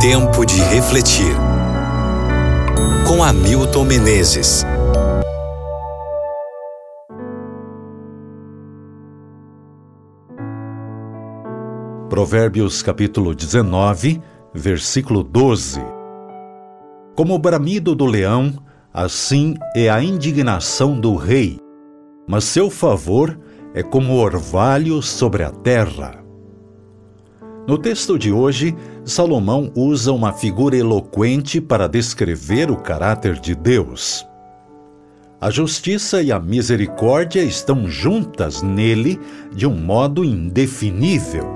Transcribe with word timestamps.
Tempo 0.00 0.46
de 0.46 0.58
refletir. 0.62 1.36
Com 3.06 3.22
Hamilton 3.22 3.84
Menezes. 3.84 4.64
Provérbios 12.08 12.82
capítulo 12.82 13.34
19, 13.34 14.22
versículo 14.54 15.22
12. 15.22 15.82
Como 17.14 17.34
o 17.34 17.38
bramido 17.38 17.94
do 17.94 18.06
leão, 18.06 18.54
assim 18.94 19.54
é 19.76 19.90
a 19.90 20.02
indignação 20.02 20.98
do 20.98 21.14
rei, 21.14 21.58
mas 22.26 22.44
seu 22.44 22.70
favor 22.70 23.38
é 23.74 23.82
como 23.82 24.16
orvalho 24.16 25.02
sobre 25.02 25.42
a 25.42 25.50
terra. 25.50 26.24
No 27.68 27.76
texto 27.76 28.18
de 28.18 28.32
hoje, 28.32 28.74
Salomão 29.04 29.72
usa 29.74 30.12
uma 30.12 30.32
figura 30.32 30.76
eloquente 30.76 31.60
para 31.60 31.88
descrever 31.88 32.70
o 32.70 32.76
caráter 32.76 33.38
de 33.38 33.54
Deus. 33.54 34.26
A 35.40 35.50
justiça 35.50 36.22
e 36.22 36.30
a 36.30 36.38
misericórdia 36.38 37.42
estão 37.42 37.88
juntas 37.88 38.60
nele 38.60 39.18
de 39.54 39.66
um 39.66 39.74
modo 39.74 40.22
indefinível. 40.22 41.48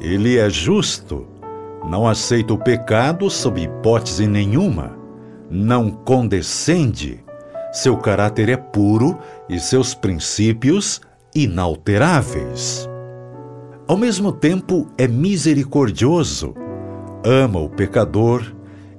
Ele 0.00 0.38
é 0.38 0.48
justo, 0.48 1.26
não 1.88 2.06
aceita 2.06 2.54
o 2.54 2.58
pecado 2.58 3.28
sob 3.28 3.60
hipótese 3.60 4.26
nenhuma, 4.28 4.96
não 5.50 5.90
condescende, 5.90 7.24
seu 7.72 7.96
caráter 7.96 8.48
é 8.48 8.56
puro 8.56 9.18
e 9.48 9.58
seus 9.58 9.94
princípios 9.94 11.00
inalteráveis. 11.34 12.88
Ao 13.92 13.98
mesmo 13.98 14.32
tempo, 14.32 14.88
é 14.96 15.06
misericordioso, 15.06 16.54
ama 17.22 17.60
o 17.60 17.68
pecador, 17.68 18.42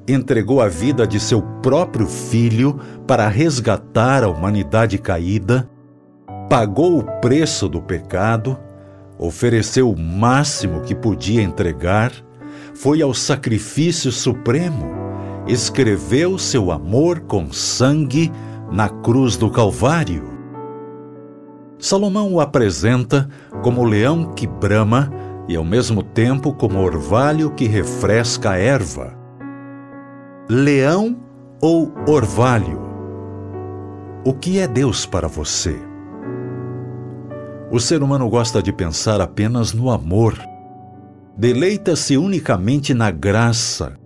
entregou 0.07 0.61
a 0.61 0.67
vida 0.67 1.07
de 1.07 1.19
seu 1.19 1.41
próprio 1.63 2.05
filho 2.05 2.79
para 3.07 3.27
resgatar 3.27 4.23
a 4.23 4.29
humanidade 4.29 4.99
caída, 4.99 5.67
pagou 6.47 6.99
o 6.99 7.03
preço 7.21 7.67
do 7.67 7.81
pecado 7.81 8.55
ofereceu 9.17 9.89
o 9.89 9.99
máximo 9.99 10.81
que 10.81 10.93
podia 10.93 11.41
entregar, 11.41 12.11
foi 12.75 13.01
ao 13.01 13.15
sacrifício 13.15 14.11
supremo, 14.11 14.91
escreveu 15.47 16.37
seu 16.37 16.71
amor 16.71 17.21
com 17.21 17.51
sangue 17.51 18.31
na 18.71 18.89
cruz 18.89 19.37
do 19.37 19.49
Calvário. 19.49 20.32
Salomão 21.83 22.31
o 22.31 22.39
apresenta 22.39 23.27
como 23.61 23.83
leão 23.83 24.31
que 24.33 24.47
brama 24.47 25.11
e 25.49 25.57
ao 25.57 25.65
mesmo 25.65 26.01
tempo 26.01 26.53
como 26.53 26.79
orvalho 26.79 27.51
que 27.51 27.65
refresca 27.67 28.51
a 28.51 28.57
erva. 28.57 29.13
Leão 30.49 31.17
ou 31.61 31.93
orvalho? 32.07 32.79
O 34.23 34.33
que 34.33 34.59
é 34.59 34.65
Deus 34.65 35.05
para 35.05 35.27
você? 35.27 35.77
O 37.69 37.81
ser 37.81 38.01
humano 38.01 38.29
gosta 38.29 38.63
de 38.63 38.71
pensar 38.71 39.19
apenas 39.19 39.73
no 39.73 39.91
amor. 39.91 40.39
Deleita-se 41.35 42.15
unicamente 42.15 42.93
na 42.93 43.11
graça. 43.11 43.97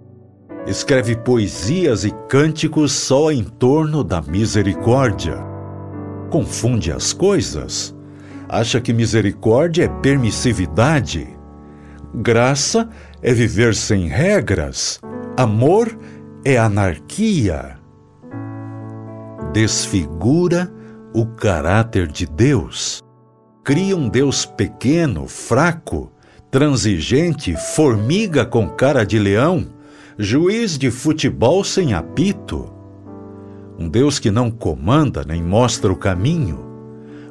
Escreve 0.66 1.16
poesias 1.16 2.06
e 2.06 2.12
cânticos 2.28 2.92
só 2.92 3.32
em 3.32 3.44
torno 3.44 4.04
da 4.04 4.20
misericórdia. 4.20 5.57
Confunde 6.30 6.92
as 6.92 7.14
coisas. 7.14 7.96
Acha 8.50 8.80
que 8.80 8.94
misericórdia 8.94 9.86
é 9.86 9.88
permissividade. 9.88 11.28
Graça 12.14 12.90
é 13.22 13.34
viver 13.34 13.76
sem 13.76 14.08
regras. 14.08 15.00
Amor 15.36 15.98
é 16.46 16.58
anarquia. 16.58 17.78
Desfigura 19.54 20.72
o 21.14 21.26
caráter 21.26 22.08
de 22.08 22.26
Deus 22.26 23.04
cria 23.68 23.98
um 23.98 24.08
Deus 24.08 24.46
pequeno, 24.46 25.28
fraco, 25.28 26.10
transigente, 26.50 27.54
formiga 27.76 28.46
com 28.46 28.66
cara 28.66 29.06
de 29.06 29.20
leão, 29.20 29.68
juiz 30.18 30.78
de 30.78 30.90
futebol 30.90 31.66
sem 31.66 31.94
apito. 31.94 32.74
Um 33.78 33.88
Deus 33.90 34.20
que 34.20 34.32
não 34.32 34.50
comanda 34.50 35.24
nem 35.26 35.42
mostra 35.42 35.92
o 35.92 35.96
caminho. 35.96 36.66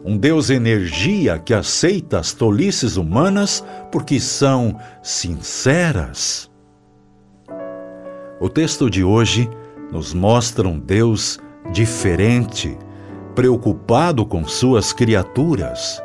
Um 0.04 0.16
Deus 0.16 0.50
energia 0.50 1.38
que 1.38 1.52
aceita 1.52 2.18
as 2.18 2.32
tolices 2.32 2.96
humanas 2.96 3.64
porque 3.90 4.20
são 4.20 4.78
sinceras. 5.02 6.50
O 8.40 8.48
texto 8.48 8.88
de 8.88 9.02
hoje 9.02 9.50
nos 9.90 10.14
mostra 10.14 10.68
um 10.68 10.78
Deus 10.78 11.40
diferente, 11.72 12.76
preocupado 13.34 14.24
com 14.24 14.46
suas 14.46 14.92
criaturas 14.92 16.00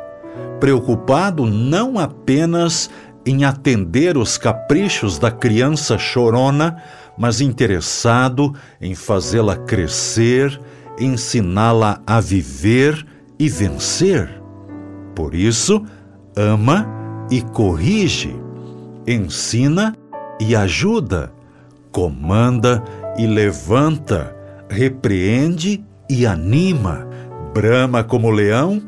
preocupado 0.62 1.44
não 1.44 1.98
apenas 1.98 2.88
em 3.26 3.44
atender 3.44 4.16
os 4.16 4.38
caprichos 4.38 5.18
da 5.18 5.28
criança 5.28 5.98
chorona, 5.98 6.80
mas 7.16 7.40
interessado 7.40 8.54
em 8.80 8.94
fazê-la 8.94 9.56
crescer, 9.56 10.60
ensiná-la 10.98 12.00
a 12.06 12.20
viver 12.20 13.06
e 13.38 13.48
vencer. 13.48 14.42
Por 15.14 15.34
isso, 15.34 15.84
ama 16.36 16.86
e 17.30 17.40
corrige, 17.40 18.34
ensina 19.06 19.96
e 20.40 20.56
ajuda, 20.56 21.32
comanda 21.90 22.82
e 23.18 23.26
levanta, 23.26 24.34
repreende 24.68 25.84
e 26.08 26.26
anima, 26.26 27.06
brama 27.54 28.02
como 28.02 28.30
leão 28.30 28.82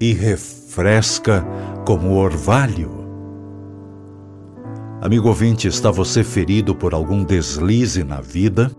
e 0.00 0.12
refresca 0.12 1.44
como 1.84 2.14
orvalho. 2.14 2.95
Amigo 5.00 5.28
ouvinte, 5.28 5.68
está 5.68 5.90
você 5.90 6.24
ferido 6.24 6.74
por 6.74 6.94
algum 6.94 7.22
deslize 7.22 8.02
na 8.02 8.22
vida? 8.22 8.70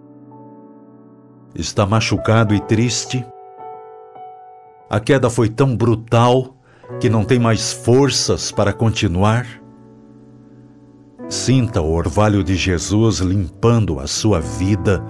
Está 1.53 1.85
machucado 1.85 2.55
e 2.55 2.59
triste? 2.59 3.23
A 4.89 4.99
queda 4.99 5.29
foi 5.29 5.47
tão 5.47 5.77
brutal 5.77 6.55
que 6.99 7.07
não 7.07 7.23
tem 7.23 7.37
mais 7.37 7.71
forças 7.71 8.51
para 8.51 8.73
continuar? 8.73 9.45
Sinta 11.29 11.81
o 11.81 11.91
orvalho 11.91 12.43
de 12.43 12.55
Jesus 12.55 13.19
limpando 13.19 13.99
a 13.99 14.07
sua 14.07 14.41
vida, 14.41 15.03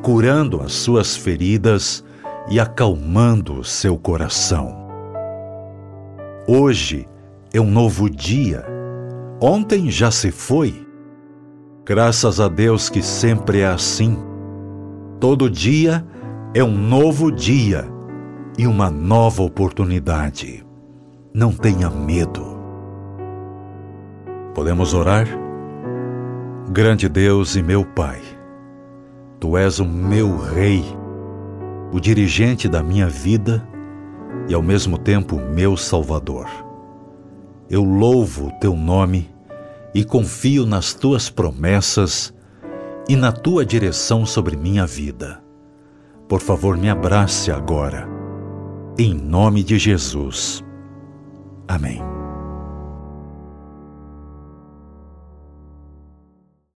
curando 0.00 0.62
as 0.62 0.72
suas 0.72 1.16
feridas 1.16 2.04
e 2.48 2.60
acalmando 2.60 3.64
seu 3.64 3.98
coração. 3.98 4.76
Hoje 6.46 7.08
é 7.52 7.60
um 7.60 7.70
novo 7.70 8.08
dia. 8.08 8.81
Ontem 9.44 9.90
já 9.90 10.08
se 10.08 10.30
foi. 10.30 10.86
Graças 11.84 12.38
a 12.38 12.46
Deus 12.46 12.88
que 12.88 13.02
sempre 13.02 13.58
é 13.58 13.66
assim. 13.66 14.16
Todo 15.18 15.50
dia 15.50 16.06
é 16.54 16.62
um 16.62 16.70
novo 16.70 17.32
dia 17.32 17.84
e 18.56 18.68
uma 18.68 18.88
nova 18.88 19.42
oportunidade. 19.42 20.64
Não 21.34 21.52
tenha 21.52 21.90
medo. 21.90 22.56
Podemos 24.54 24.94
orar? 24.94 25.26
Grande 26.70 27.08
Deus 27.08 27.56
e 27.56 27.64
meu 27.64 27.84
Pai, 27.84 28.20
Tu 29.40 29.56
és 29.56 29.80
o 29.80 29.84
meu 29.84 30.36
Rei, 30.38 30.84
o 31.92 31.98
dirigente 31.98 32.68
da 32.68 32.80
minha 32.80 33.08
vida 33.08 33.68
e 34.48 34.54
ao 34.54 34.62
mesmo 34.62 34.96
tempo 34.96 35.40
meu 35.40 35.76
Salvador. 35.76 36.46
Eu 37.72 37.82
louvo 37.82 38.48
o 38.48 38.52
teu 38.60 38.76
nome 38.76 39.30
e 39.94 40.04
confio 40.04 40.66
nas 40.66 40.92
tuas 40.92 41.30
promessas 41.30 42.30
e 43.08 43.16
na 43.16 43.32
tua 43.32 43.64
direção 43.64 44.26
sobre 44.26 44.58
minha 44.58 44.86
vida. 44.86 45.42
Por 46.28 46.42
favor, 46.42 46.76
me 46.76 46.90
abrace 46.90 47.50
agora. 47.50 48.06
Em 48.98 49.14
nome 49.14 49.64
de 49.64 49.78
Jesus. 49.78 50.62
Amém. 51.66 52.21